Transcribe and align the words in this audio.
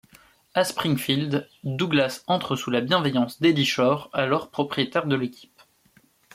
À 0.55 0.63
Springfield, 0.63 1.47
Douglas 1.63 2.23
entre 2.25 2.55
sous 2.55 2.71
la 2.71 2.81
bienveillance 2.81 3.39
d'Eddie 3.39 3.67
Shore, 3.67 4.09
alors 4.13 4.49
propriétaire 4.49 5.05
de 5.05 5.15
l'équipe. 5.15 5.61